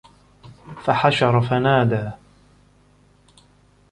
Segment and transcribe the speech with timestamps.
[0.85, 2.11] فَحَشَرَ فَنادى